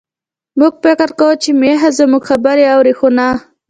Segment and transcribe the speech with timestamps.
[0.59, 3.27] موږ فکر کاوه چې میښه زموږ خبرې اوري، خو نه.